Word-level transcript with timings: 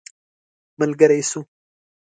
ملګری 0.79 1.21
سو. 1.29 1.39